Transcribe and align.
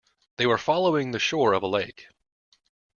They 0.37 0.47
were 0.47 0.57
following 0.57 1.11
the 1.11 1.19
shore 1.19 1.53
of 1.53 1.61
a 1.61 1.67
lake. 1.67 2.07